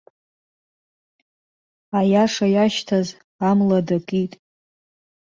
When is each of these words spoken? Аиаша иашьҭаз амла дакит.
Аиаша 1.97 2.45
иашьҭаз 2.53 3.07
амла 3.49 3.79
дакит. 3.87 4.33